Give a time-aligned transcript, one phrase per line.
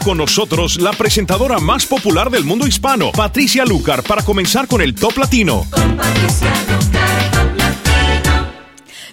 [0.00, 4.94] con nosotros la presentadora más popular del mundo hispano, Patricia Lucar, para comenzar con el
[4.94, 5.66] Top Latino.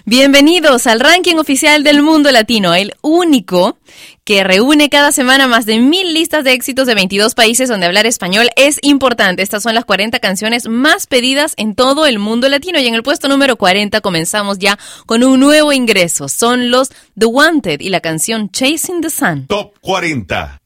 [0.08, 3.76] Bienvenidos al ranking oficial del mundo latino, el único
[4.22, 8.06] que reúne cada semana más de mil listas de éxitos de 22 países donde hablar
[8.06, 9.42] español es importante.
[9.42, 13.02] Estas son las 40 canciones más pedidas en todo el mundo latino y en el
[13.02, 16.28] puesto número 40 comenzamos ya con un nuevo ingreso.
[16.28, 19.48] Son los The Wanted y la canción Chasing the Sun.
[19.48, 20.60] Top 40.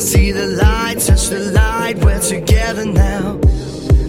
[0.00, 3.38] See the light, touch the light, we're together now.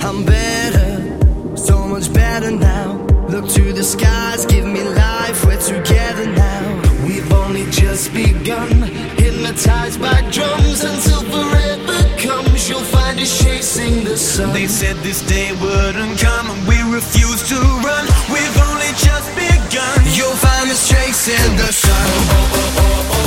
[0.01, 2.93] I'm better, so much better now.
[3.27, 6.81] Look to the skies, give me life, we're together now.
[7.05, 8.83] We've only just begun,
[9.19, 12.69] hypnotized by drums until forever comes.
[12.69, 14.53] You'll find us chasing the sun.
[14.53, 18.05] They said this day wouldn't come, and we refuse to run.
[18.31, 19.99] We've only just begun.
[20.15, 22.07] You'll find us chasing the sun.
[22.31, 23.20] Oh, oh, oh,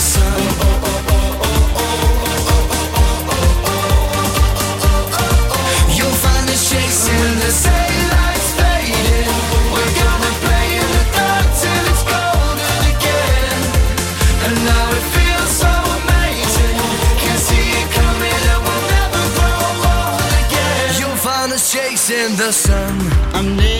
[0.00, 0.32] sun.
[7.22, 7.50] In the
[11.16, 13.60] dark till it's golden again.
[14.44, 16.76] And now it feels so amazing.
[17.22, 20.86] Can see it coming and we'll never grow old again.
[21.00, 22.94] You'll find us chasing the sun.
[23.36, 23.71] I'm never,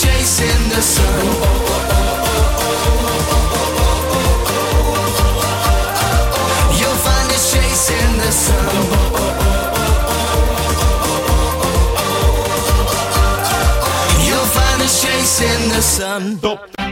[0.00, 0.82] chasing the
[15.00, 16.83] chase in the sun.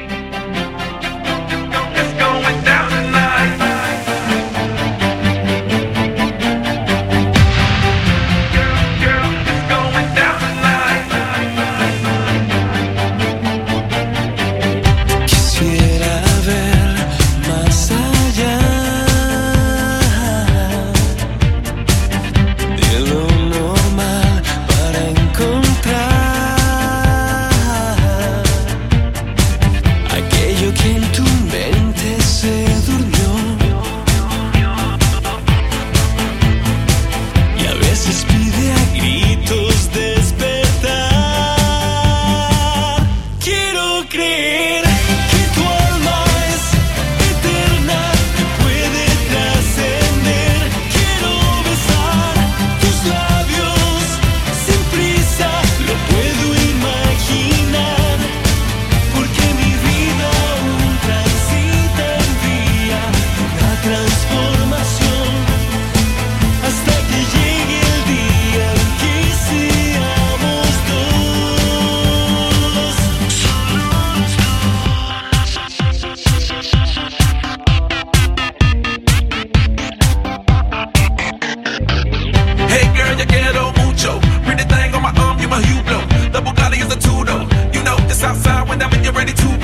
[89.24, 89.61] ready to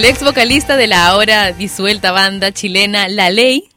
[0.00, 3.68] El ex vocalista de la ahora disuelta banda chilena La Ley,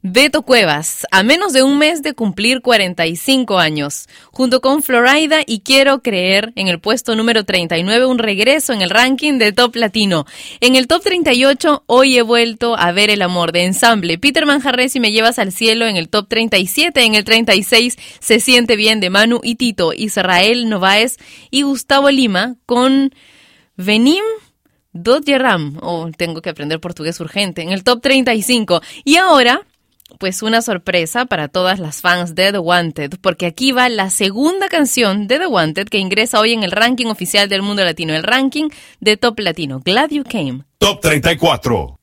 [0.00, 5.62] Beto Cuevas, a menos de un mes de cumplir 45 años, junto con Florida y
[5.62, 10.24] Quiero Creer en el puesto número 39, un regreso en el ranking de Top Latino.
[10.60, 14.18] En el Top 38, hoy he vuelto a ver el amor de ensamble.
[14.18, 18.38] Peter Manjarres y Me Llevas al Cielo en el Top 37, en el 36, Se
[18.38, 21.16] Siente Bien de Manu y Tito, Israel Novaes
[21.50, 23.12] y Gustavo Lima con
[23.74, 24.22] Venim
[24.96, 28.80] Dodgeram, o tengo que aprender portugués urgente, en el top 35.
[29.04, 29.62] Y ahora,
[30.18, 34.68] pues una sorpresa para todas las fans de The Wanted, porque aquí va la segunda
[34.68, 38.22] canción de The Wanted que ingresa hoy en el ranking oficial del mundo latino, el
[38.22, 38.68] ranking
[39.00, 39.80] de Top Latino.
[39.84, 40.64] Glad You Came.
[40.78, 41.96] Top 34.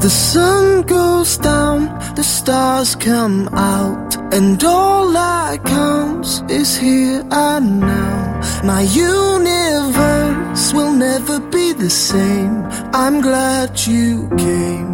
[0.00, 7.80] The sun goes down, the stars come out, and all that counts is here and
[7.80, 8.40] now.
[8.64, 10.01] My universe
[10.72, 12.64] will never be the same.
[12.94, 14.90] I'm glad you came.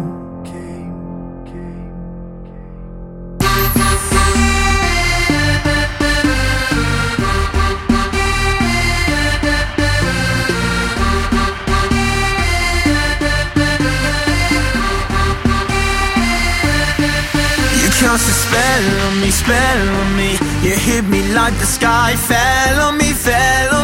[17.81, 20.31] You cast a spell on me, spell on me.
[20.63, 23.78] You hit me like the sky fell on me, fell on me.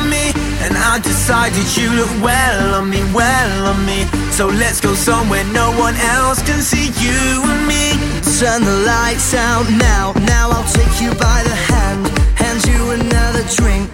[0.95, 4.05] I decided you look well on me, well on me.
[4.31, 7.99] So let's go somewhere no one else can see you and me.
[8.39, 10.13] Turn the lights out now.
[10.23, 12.07] Now I'll take you by the hand,
[12.39, 13.91] hand you another drink.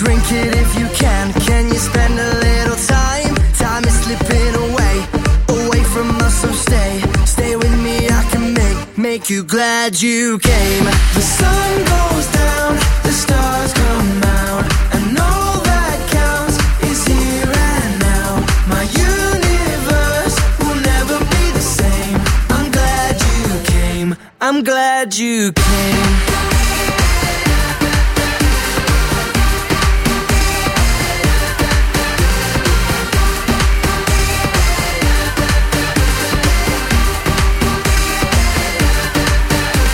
[0.00, 1.34] Drink it if you can.
[1.44, 3.34] Can you spend a little time?
[3.60, 5.04] Time is slipping away,
[5.52, 6.40] away from us.
[6.40, 8.08] So stay, stay with me.
[8.08, 10.84] I can make make you glad you came.
[11.12, 12.72] The sun goes down,
[13.04, 14.27] the stars come out,
[24.50, 26.16] I'm glad you came.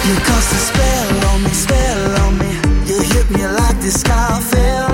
[0.07, 2.51] You cast a spell on me, spell on me.
[2.87, 4.94] You hit me like the sky fell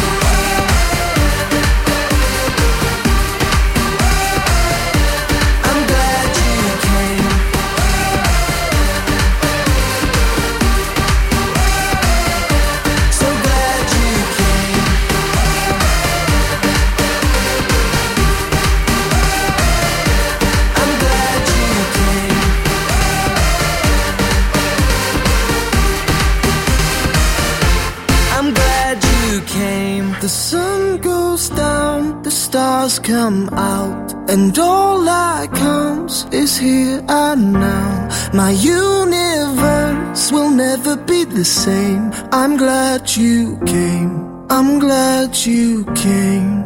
[33.11, 38.07] come out, and all that comes is here and now.
[38.33, 42.03] My universe will never be the same.
[42.31, 44.13] I'm glad you came.
[44.49, 46.61] I'm glad you came.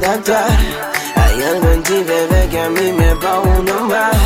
[0.00, 4.16] Hay algo en ti, bebé, que a mí me va uno más.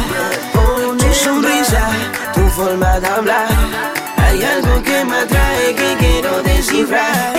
[0.55, 1.89] Oh, tu sonrisa,
[2.35, 3.49] tu forma de hablar.
[4.19, 7.33] Hay algo que me atrae que quiero descifrar.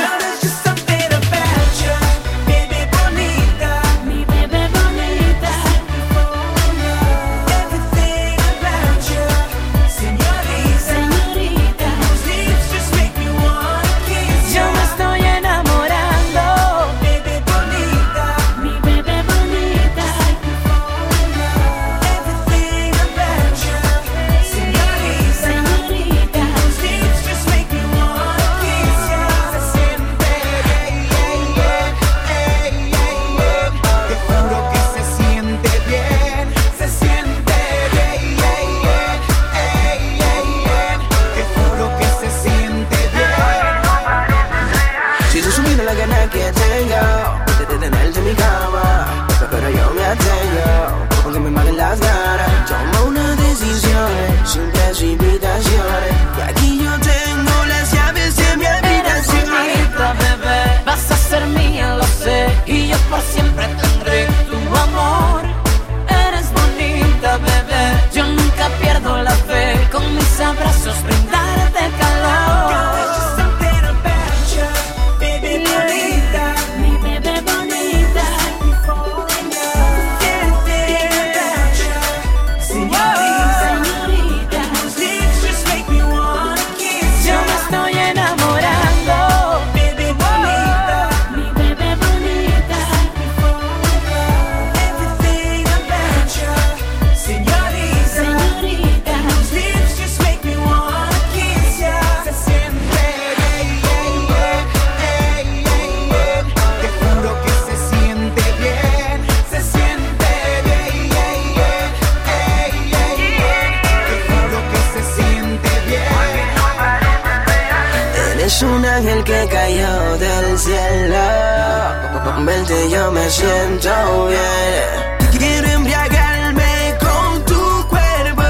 [122.89, 125.37] yo me siento bien.
[125.37, 128.43] Quiero embriagarme con tu cuerpo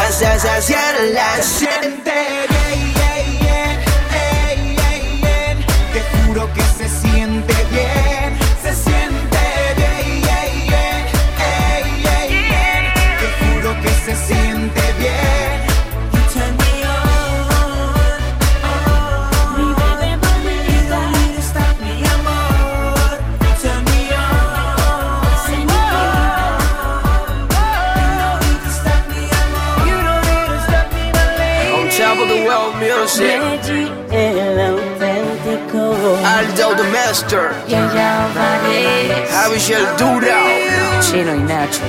[0.00, 2.55] hasta saciar la siente.
[36.76, 37.52] the master.
[37.66, 41.02] Yeah, yeah, How we shall do that?
[41.02, 41.82] Chino y Nacho.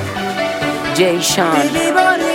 [0.95, 2.26] Jay Sean.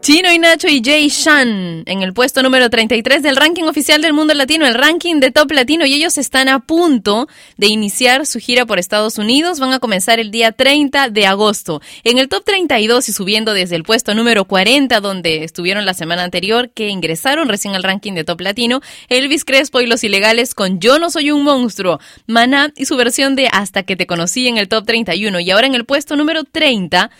[0.00, 4.14] Chino y Nacho y Jay Shan en el puesto número 33 del ranking oficial del
[4.14, 7.28] mundo latino, el ranking de top latino, y ellos están a punto
[7.58, 9.60] de iniciar su gira por Estados Unidos.
[9.60, 11.82] Van a comenzar el día 30 de agosto.
[12.02, 16.24] En el top 32 y subiendo desde el puesto número 40, donde estuvieron la semana
[16.24, 18.80] anterior, que ingresaron recién al ranking de top latino,
[19.10, 23.36] Elvis Crespo y los ilegales con Yo no soy un monstruo, Maná y su versión
[23.36, 25.40] de Hasta que te conocí en el top 31.
[25.40, 27.10] Y ahora en el puesto número 30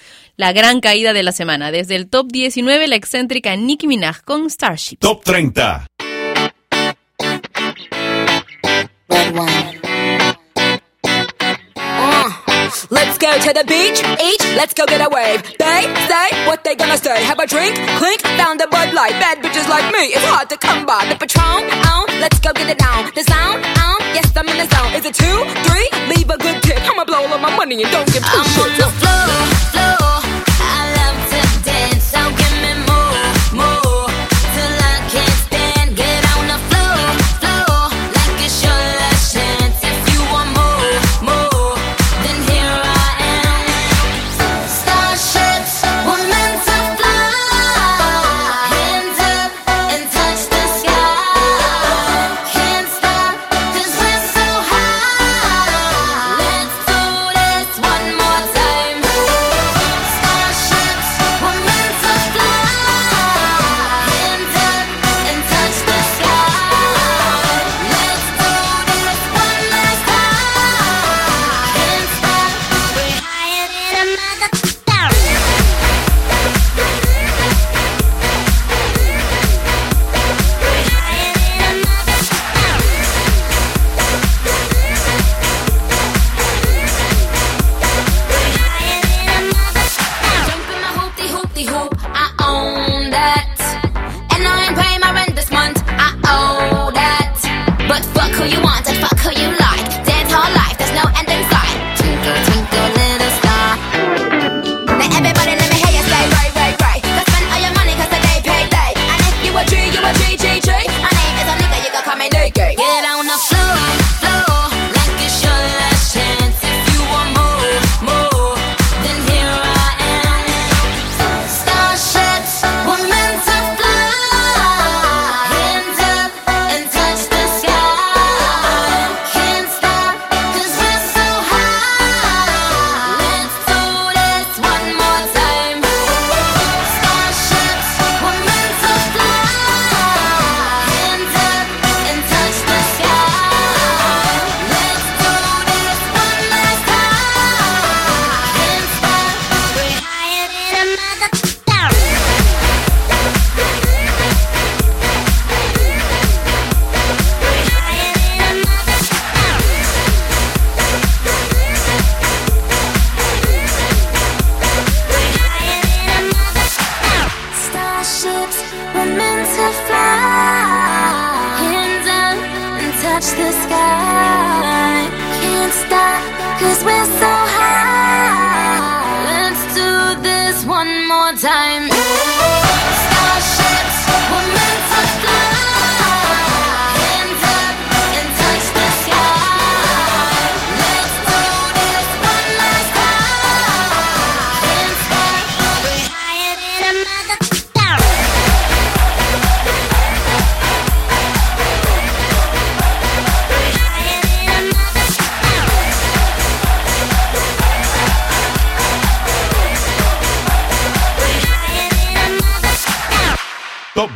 [0.40, 1.70] la gran caída de la semana.
[1.70, 4.98] Desde el top 19, la excéntrica Nicki Minaj con Starship.
[4.98, 5.86] Top 30.
[12.88, 15.42] Let's go to the beach, each, let's go get a wave.
[15.58, 17.22] They say what they gonna say.
[17.22, 19.12] Have a drink, clink, found a Bud Light.
[19.20, 21.04] Bad bitches like me, it's hard to come by.
[21.10, 23.10] The Patron, on, let's go get it down.
[23.14, 24.94] The sound, on, yes, I'm in the zone.
[24.94, 25.88] Is it two, three?
[26.08, 26.80] Leave a good tip.
[26.88, 28.76] I'ma blow all of my money and don't give two I'm on shits.
[28.78, 29.44] the floor,
[29.74, 29.99] floor.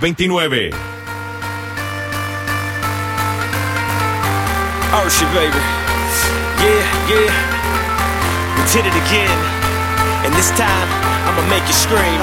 [0.05, 0.37] 29.
[4.93, 5.57] Oh shit, baby.
[6.61, 7.33] Yeah, yeah.
[8.53, 9.33] We did it again.
[10.29, 10.89] And this time,
[11.25, 12.21] I'ma make you scream.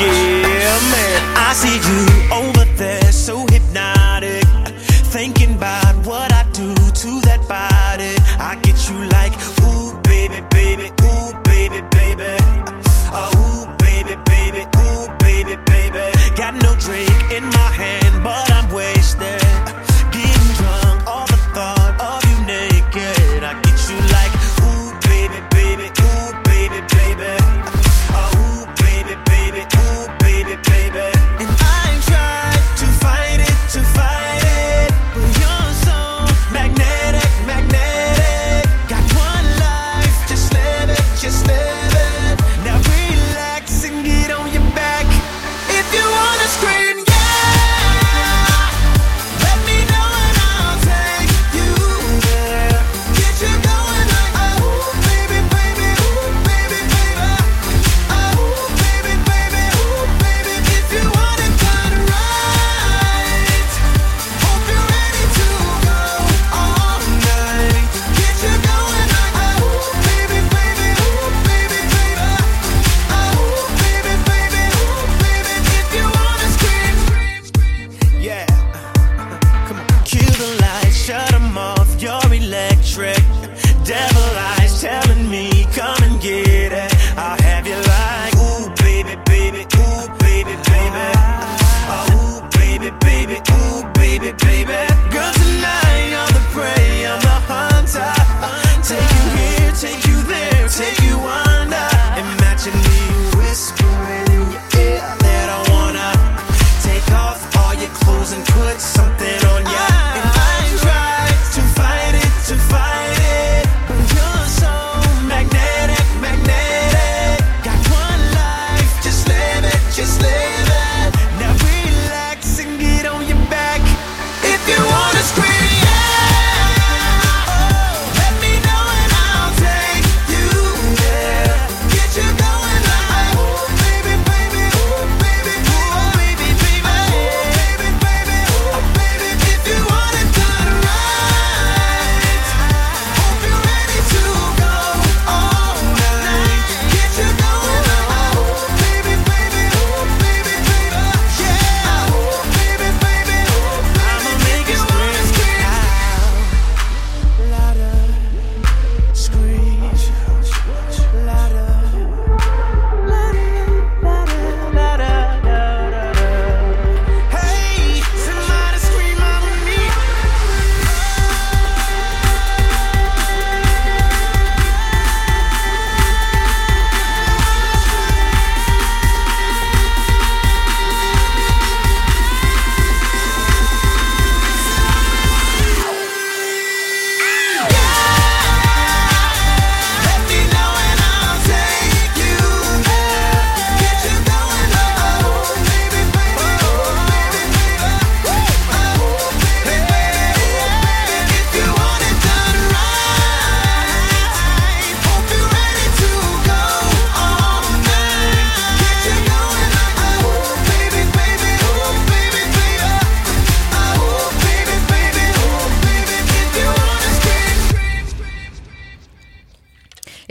[0.00, 1.20] Yeah, man.
[1.36, 2.59] I see you over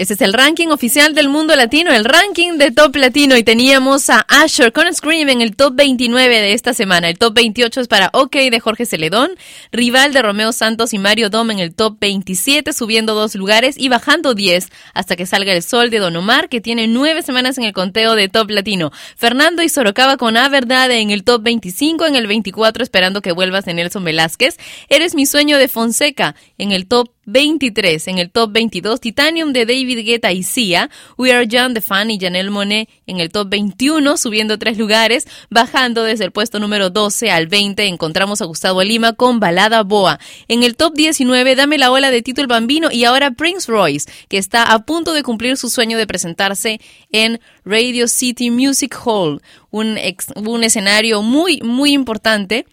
[0.09, 3.37] Este es el ranking oficial del mundo latino, el ranking de top latino.
[3.37, 7.09] Y teníamos a Asher con Scream en el top 29 de esta semana.
[7.09, 9.29] El top 28 es para OK de Jorge Celedón.
[9.71, 13.87] Rival de Romeo Santos y Mario Dom en el top 27, subiendo dos lugares y
[13.87, 17.65] bajando 10 hasta que salga el sol de Don Omar, que tiene nueve semanas en
[17.65, 18.91] el conteo de top latino.
[19.15, 23.31] Fernando y Sorocaba con A Verdad en el top 25, en el 24 esperando que
[23.31, 24.57] vuelvas de Nelson Velázquez.
[24.89, 28.07] Eres mi sueño de Fonseca en el top 23.
[28.07, 30.89] En el top 22, Titanium de David Guetta y Sia.
[31.17, 35.27] We Are Young de Fan y Janelle Monet en el top 21, subiendo tres lugares.
[35.49, 40.19] Bajando desde el puesto número 12 al 20, encontramos a Gustavo Lima con Balada Boa.
[40.47, 44.09] En el top 19, Dame la ola de Tito el Bambino y ahora Prince Royce,
[44.27, 46.79] que está a punto de cumplir su sueño de presentarse
[47.11, 52.65] en Radio City Music Hall, un, ex- un escenario muy, muy importante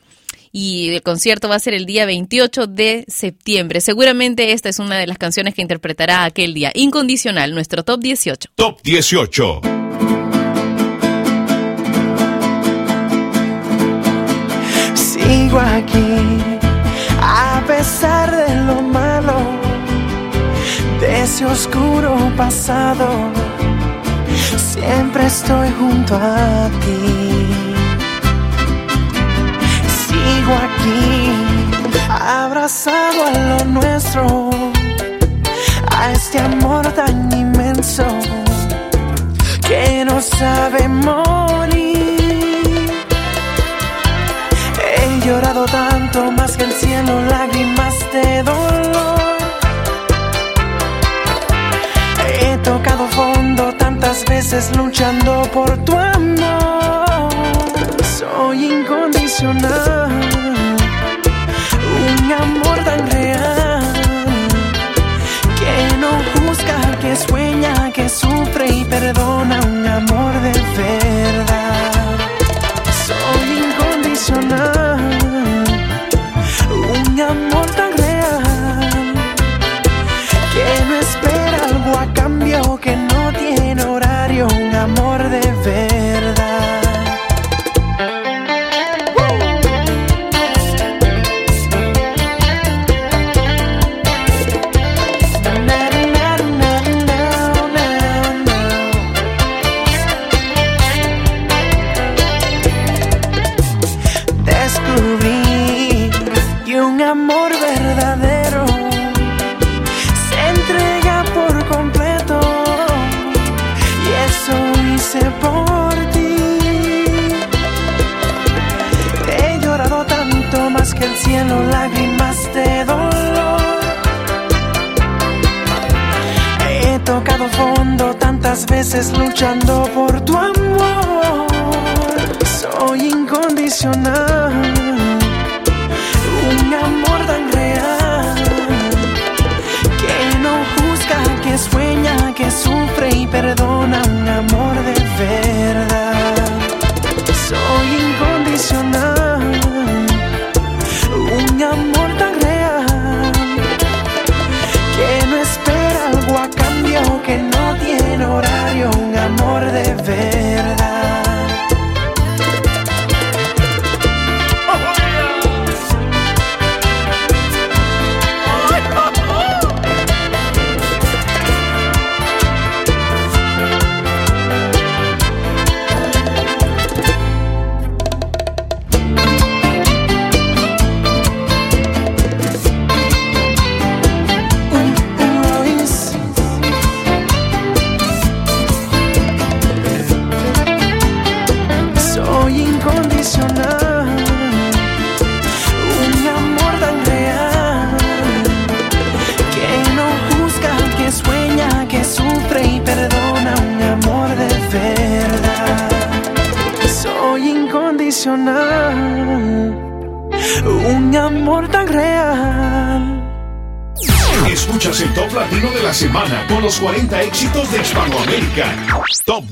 [0.59, 3.83] y el concierto va a ser el día 28 de septiembre.
[3.83, 6.73] Seguramente esta es una de las canciones que interpretará aquel día.
[6.75, 8.49] Incondicional, nuestro top 18.
[8.55, 9.61] Top 18.
[14.95, 16.17] Sigo aquí,
[17.21, 19.37] a pesar de lo malo,
[21.03, 23.31] de ese oscuro pasado.
[24.57, 27.26] Siempre estoy junto a ti.
[30.27, 31.31] Sigo aquí,
[32.11, 34.51] abrazado a lo nuestro,
[35.97, 38.05] a este amor tan inmenso
[39.69, 42.27] que no sabe morir.
[44.85, 49.37] He llorado tanto más que el cielo, lágrimas de dolor.
[52.41, 57.31] He tocado fondo tantas veces luchando por tu amor.
[58.19, 60.16] Soy incondicional,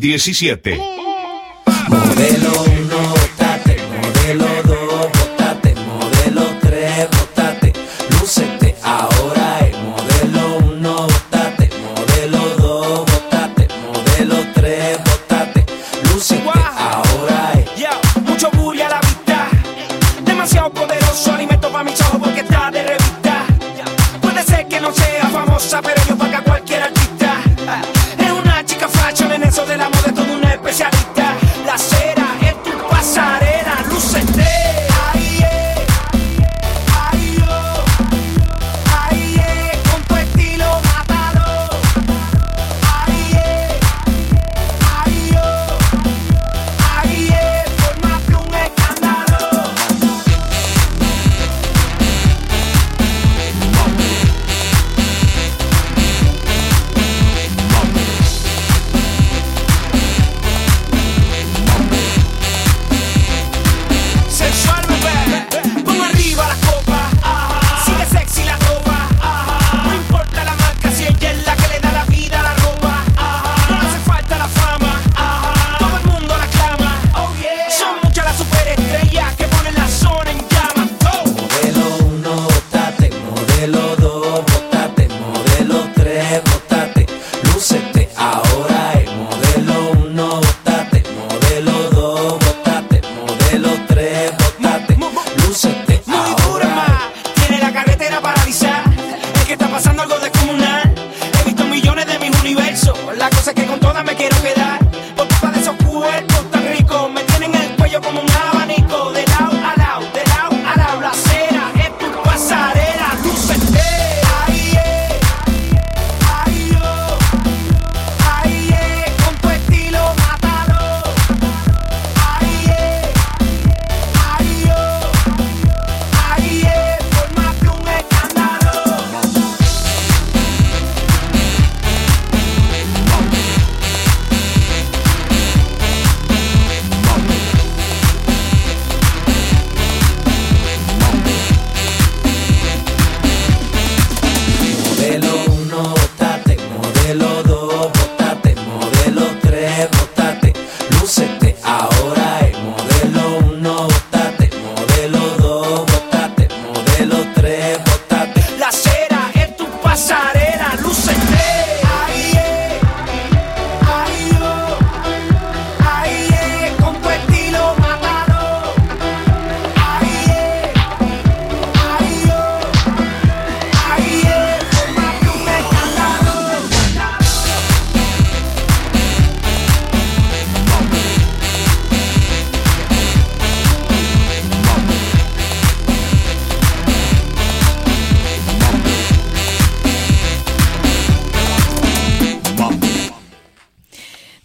[0.04, 0.78] 17.
[1.88, 2.53] Modelo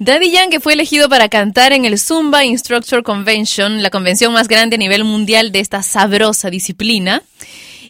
[0.09, 4.73] Daddy Yankee fue elegido para cantar en el Zumba Instructor Convention, la convención más grande
[4.75, 7.21] a nivel mundial de esta sabrosa disciplina.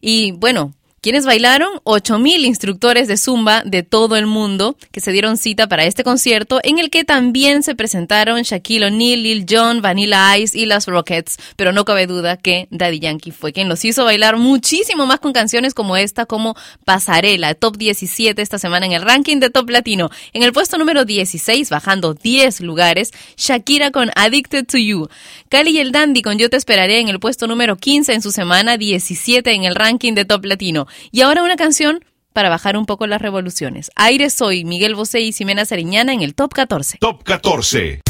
[0.01, 1.69] Y bueno, ¿quiénes bailaron?
[1.83, 6.59] 8.000 instructores de Zumba de todo el mundo que se dieron cita para este concierto,
[6.63, 11.37] en el que también se presentaron Shaquille O'Neal, Lil Jon, Vanilla Ice y las Rockets.
[11.55, 15.33] Pero no cabe duda que Daddy Yankee fue quien los hizo bailar muchísimo más con
[15.33, 20.09] canciones como esta, como Pasarela, top 17 esta semana en el ranking de Top Latino.
[20.33, 25.07] En el puesto número 16, bajando 10 lugares, Shakira con Addicted to You.
[25.49, 28.31] Cali y el Dandy con Yo Te Esperaré en el puesto número 15 en su
[28.31, 30.87] semana 17 en el ranking de Top Latino.
[31.11, 33.91] Y ahora una canción para bajar un poco las revoluciones.
[33.95, 36.99] Aire Soy, Miguel Bosé y Ximena Sariñana en el top 14.
[36.99, 38.01] Top 14.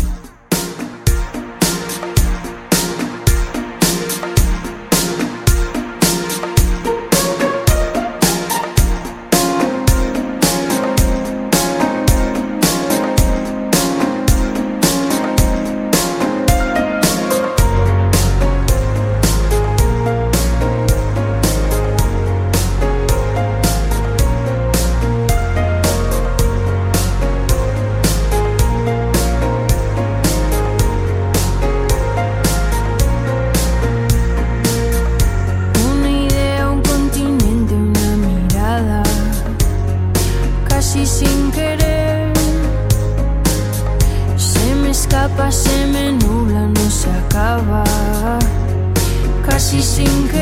[49.99, 50.38] Casi sin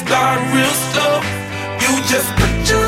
[0.00, 1.20] Start real slow.
[1.82, 2.79] You just put your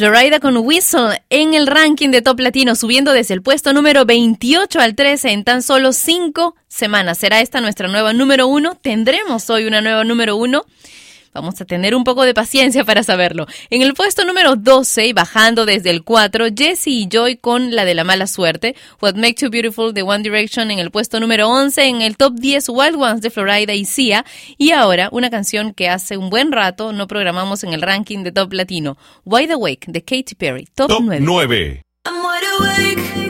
[0.00, 4.80] Florida con Whistle en el ranking de Top Latino, subiendo desde el puesto número 28
[4.80, 7.18] al 13 en tan solo 5 semanas.
[7.18, 8.76] ¿Será esta nuestra nueva número 1?
[8.76, 10.64] ¿Tendremos hoy una nueva número 1?
[11.32, 13.46] Vamos a tener un poco de paciencia para saberlo.
[13.70, 17.84] En el puesto número 12 y bajando desde el 4, Jesse y Joy con la
[17.84, 18.74] de la mala suerte.
[19.00, 21.84] What Makes You Beautiful de One Direction en el puesto número 11.
[21.84, 24.24] En el top 10, Wild Ones de Florida y Sia.
[24.58, 28.32] Y ahora, una canción que hace un buen rato no programamos en el ranking de
[28.32, 28.96] Top Latino.
[29.24, 30.68] Wide Awake de Katy Perry.
[30.74, 31.82] Top, top 9.
[32.06, 33.29] I'm wide awake.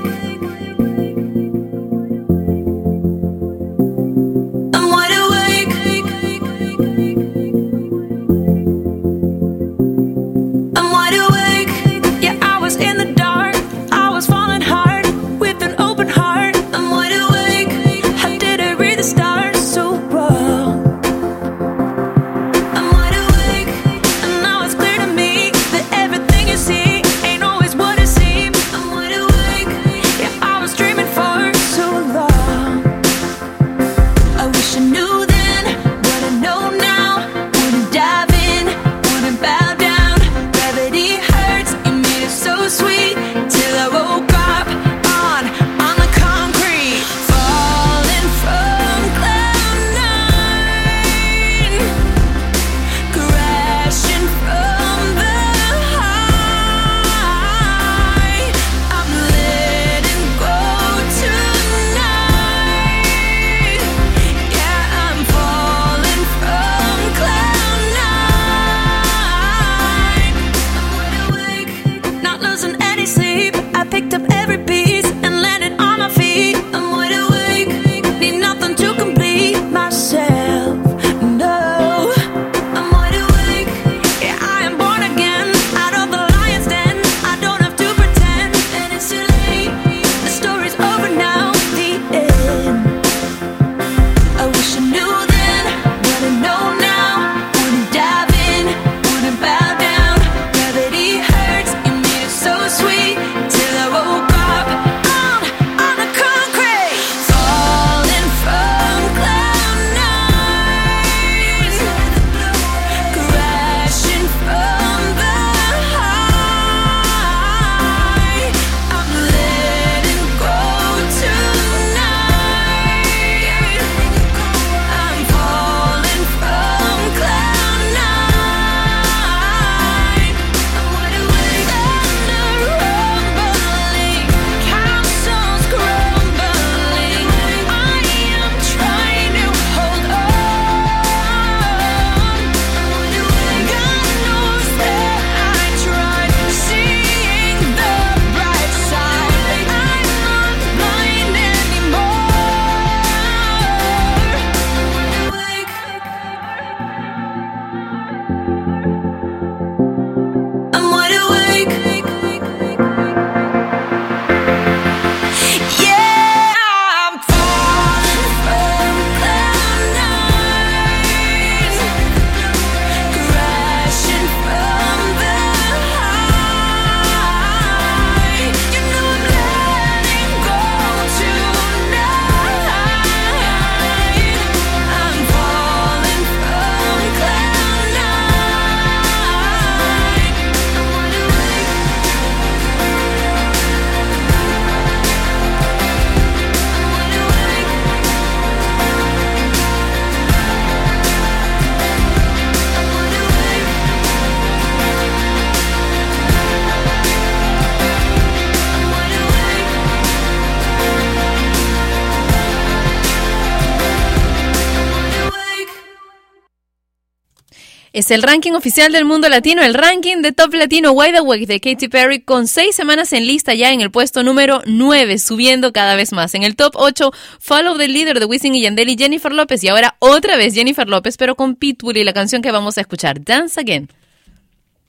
[218.01, 221.61] Es el ranking oficial del mundo latino, el ranking de Top Latino Wide Awake de
[221.61, 225.97] Katy Perry, con seis semanas en lista ya en el puesto número 9, subiendo cada
[225.97, 226.33] vez más.
[226.33, 229.63] En el top 8, Follow the Leader de Wisin y Yandel y Jennifer López.
[229.65, 232.81] Y ahora otra vez Jennifer López, pero con Pitbull y la canción que vamos a
[232.81, 233.91] escuchar, Dance Again.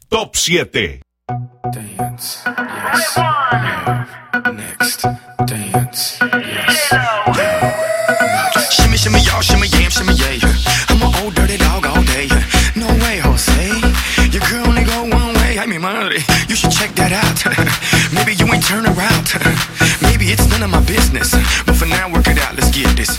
[0.08, 1.02] Top 7.
[1.74, 3.18] Dance, yes.
[4.54, 5.06] Next,
[5.46, 7.82] dance, yes, love.
[8.72, 9.68] Shimmy, shimmy, y'all, shimmy,
[16.82, 17.38] check that out.
[18.16, 19.30] Maybe you ain't turn around.
[20.02, 21.30] Maybe it's none of my business.
[21.66, 22.56] But for now, work it out.
[22.56, 23.18] Let's get this,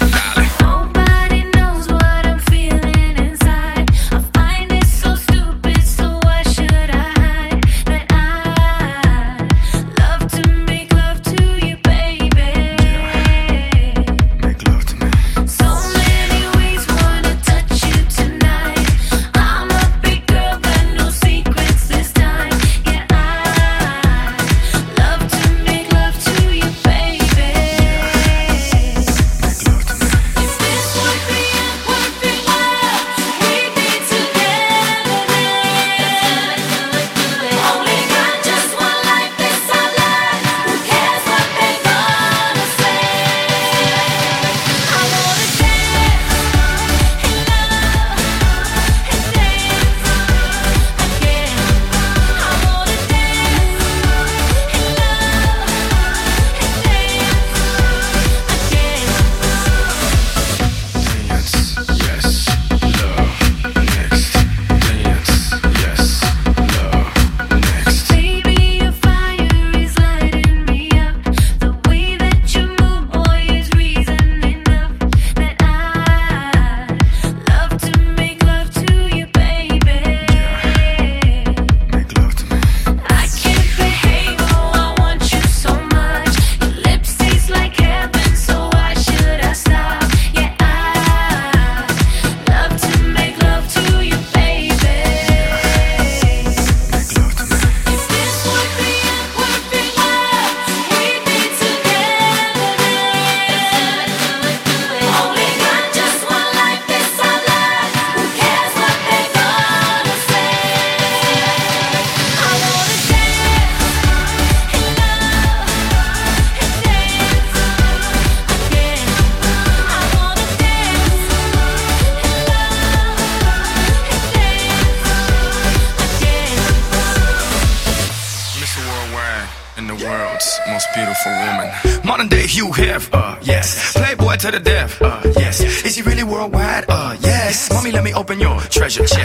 [134.43, 135.61] to the death, uh, yes.
[135.61, 136.87] Is he really worldwide?
[136.89, 137.71] Uh, yes.
[137.73, 139.22] Mommy, let me open your treasure chest.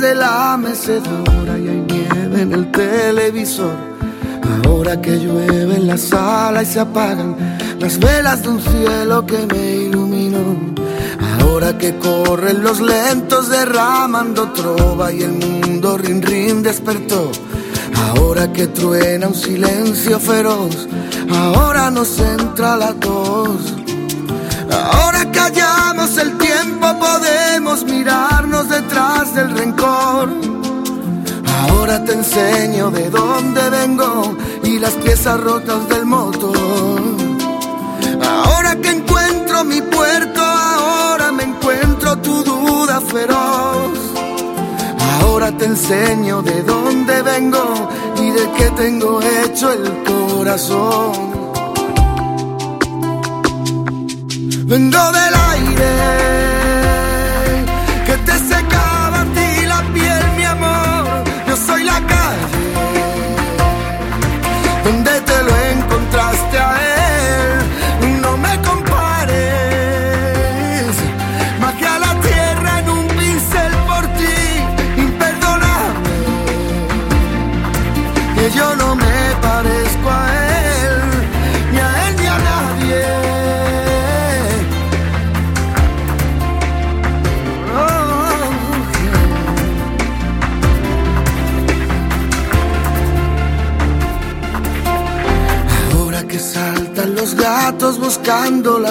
[0.00, 3.74] De la mecedora y hay nieve en el televisor.
[4.64, 7.36] Ahora que llueve en la sala y se apagan
[7.80, 10.56] las velas de un cielo que me iluminó.
[11.40, 17.32] Ahora que corren los lentos derramando trova y el mundo rin rin despertó.
[17.96, 20.86] Ahora que truena un silencio feroz,
[21.30, 23.74] ahora nos entra la tos.
[24.70, 26.37] Ahora callamos el
[26.68, 30.28] tiempo, podemos mirarnos detrás del rencor.
[31.60, 37.00] Ahora te enseño de dónde vengo y las piezas rotas del motor.
[38.22, 43.98] Ahora que encuentro mi puerto, ahora me encuentro tu duda feroz.
[45.20, 47.88] Ahora te enseño de dónde vengo
[48.22, 51.12] y de qué tengo hecho el corazón.
[54.66, 56.37] Vengo del aire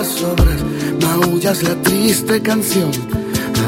[0.07, 0.57] las obras,
[1.01, 2.91] maullas la triste canción.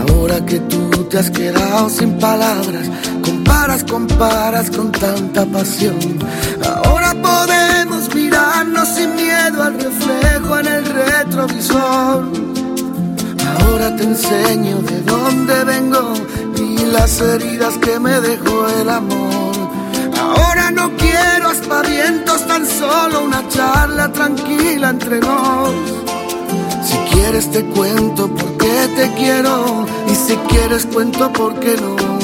[0.07, 2.89] Ahora que tú te has quedado sin palabras,
[3.21, 5.99] comparas, comparas con tanta pasión.
[6.85, 12.31] Ahora podemos mirarnos sin miedo al reflejo en el retrovisor.
[13.59, 16.13] Ahora te enseño de dónde vengo
[16.55, 19.55] y las heridas que me dejó el amor.
[20.17, 25.98] Ahora no quiero aspavientos, tan solo una charla tranquila entre nos.
[26.89, 32.19] Si quieres te cuento por qué te quiero y si quieres cuento por qué no.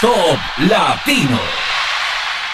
[0.00, 1.59] Top Latino.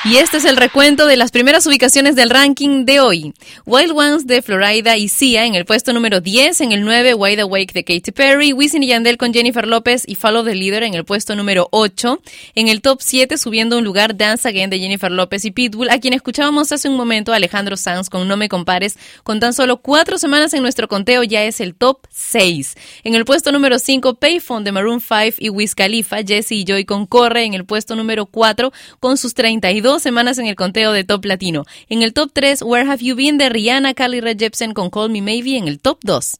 [0.08, 3.34] Y este es el recuento de las primeras ubicaciones del ranking de hoy.
[3.64, 7.40] Wild Ones de Florida y Sia en el puesto número 10, en el 9 Wide
[7.40, 10.94] Awake de Katy Perry, Wisin y Yandel con Jennifer López y Follow the Leader en
[10.94, 12.22] el puesto número 8,
[12.54, 15.98] en el top 7 subiendo un lugar Dance Again de Jennifer López y Pitbull, a
[15.98, 20.18] quien escuchábamos hace un momento Alejandro Sanz con No me compares, con tan solo cuatro
[20.18, 22.76] semanas en nuestro conteo ya es el top 6.
[23.02, 26.84] En el puesto número 5 Payphone de Maroon 5 y Wiz Khalifa, Jesse y Joy
[26.84, 31.04] con Corre en el puesto número 4 con sus 32 semanas en el conteo de
[31.04, 31.64] Top Latino.
[31.88, 35.10] En el top 3, Where Have You Been de Rihanna, Carly Rae Jepsen con Call
[35.10, 36.36] Me Maybe en el top 2.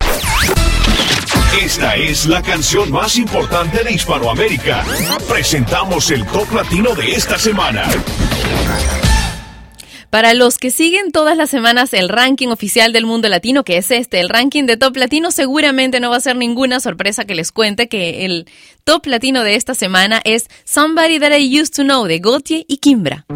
[1.62, 4.84] Esta es la canción más importante de Hispanoamérica.
[5.28, 7.88] Presentamos el Top Latino de esta semana.
[10.10, 13.90] Para los que siguen todas las semanas el ranking oficial del mundo latino, que es
[13.90, 17.52] este, el ranking de top latino, seguramente no va a ser ninguna sorpresa que les
[17.52, 18.46] cuente que el
[18.84, 22.78] top latino de esta semana es Somebody That I Used to Know de Gautier y
[22.78, 23.26] Kimbra.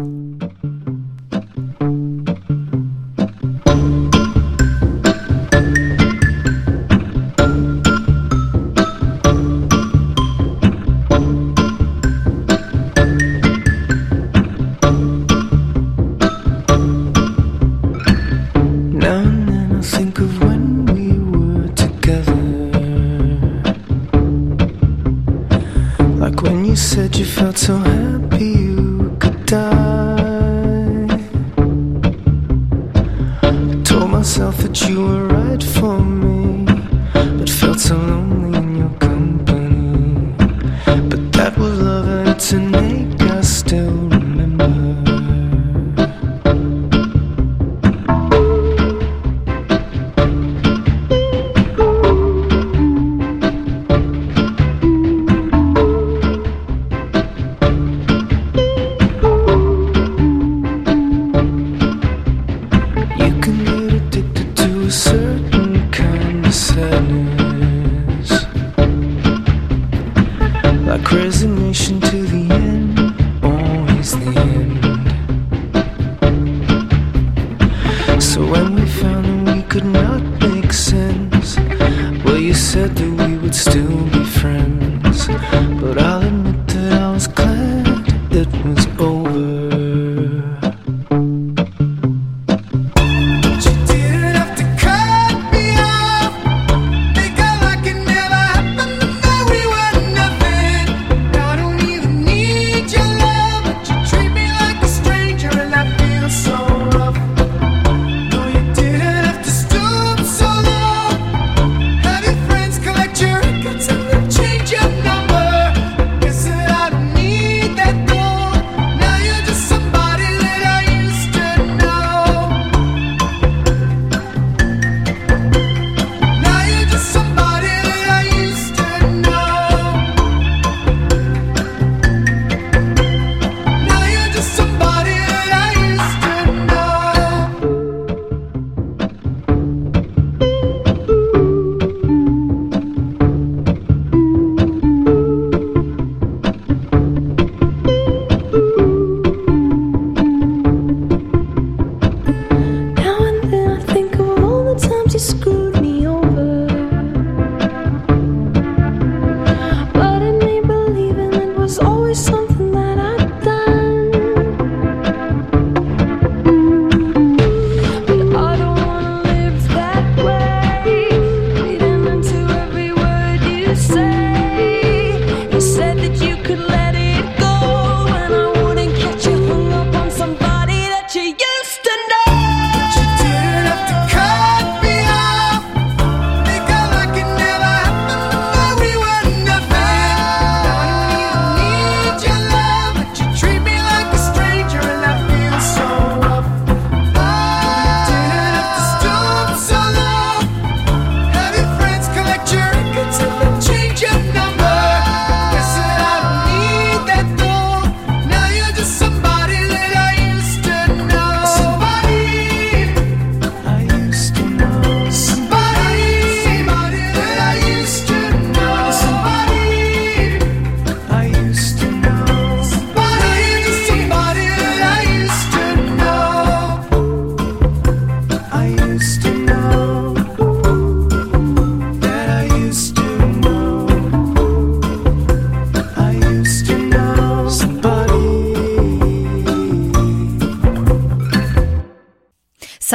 [27.61, 28.00] to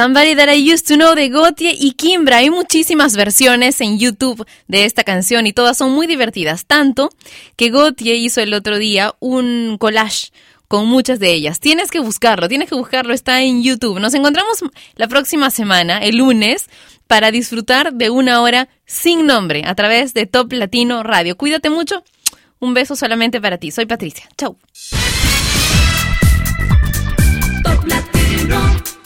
[0.07, 2.37] Somebody That I Used to Know de Gotye y Kimbra.
[2.37, 6.65] Hay muchísimas versiones en YouTube de esta canción y todas son muy divertidas.
[6.65, 7.09] Tanto
[7.57, 10.31] que Gotye hizo el otro día un collage
[10.69, 11.59] con muchas de ellas.
[11.59, 13.99] Tienes que buscarlo, tienes que buscarlo, está en YouTube.
[13.99, 14.63] Nos encontramos
[14.95, 16.69] la próxima semana, el lunes,
[17.07, 21.35] para disfrutar de una hora sin nombre a través de Top Latino Radio.
[21.35, 22.05] Cuídate mucho.
[22.59, 23.71] Un beso solamente para ti.
[23.71, 24.29] Soy Patricia.
[24.37, 24.57] Chau.
[27.61, 28.96] Top Latino.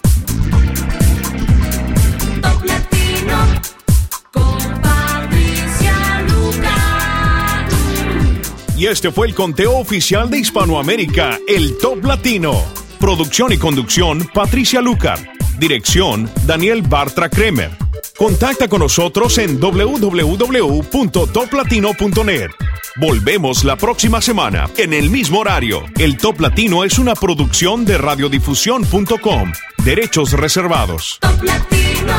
[8.82, 12.66] Y este fue el conteo oficial de Hispanoamérica, el Top Latino.
[13.00, 15.20] Producción y conducción, Patricia Lucar.
[15.60, 17.70] Dirección, Daniel Bartra Kremer.
[18.18, 22.50] Contacta con nosotros en www.toplatino.net.
[22.96, 25.84] Volvemos la próxima semana, en el mismo horario.
[26.00, 29.52] El Top Latino es una producción de radiodifusión.com.
[29.86, 31.20] Derechos reservados.
[31.22, 32.16] Top Latino.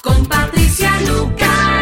[0.00, 1.74] Con Patricia Luca.